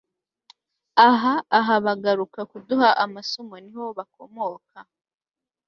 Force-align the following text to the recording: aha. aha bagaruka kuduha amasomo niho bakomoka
aha. 1.07 1.33
aha 1.57 1.73
bagaruka 1.85 2.39
kuduha 2.51 2.89
amasomo 3.03 3.55
niho 3.65 3.83
bakomoka 3.97 4.79